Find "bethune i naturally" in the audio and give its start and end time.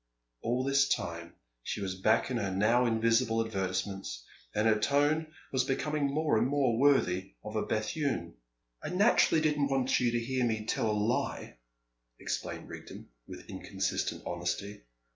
7.67-9.41